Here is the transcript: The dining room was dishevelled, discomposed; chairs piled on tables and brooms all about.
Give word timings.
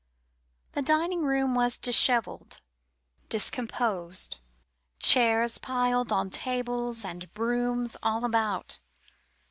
The 0.71 0.81
dining 0.81 1.25
room 1.25 1.53
was 1.53 1.77
dishevelled, 1.77 2.59
discomposed; 3.29 4.39
chairs 4.97 5.59
piled 5.59 6.11
on 6.11 6.31
tables 6.31 7.05
and 7.05 7.31
brooms 7.35 7.95
all 8.01 8.25
about. 8.25 8.79